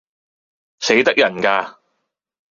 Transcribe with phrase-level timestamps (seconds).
[0.79, 1.77] 死得人架